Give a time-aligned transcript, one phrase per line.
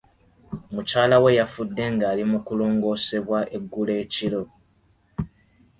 [0.73, 4.43] Mukyala we yafudde nga ali mu kulongoosebwa eggulo ekiro.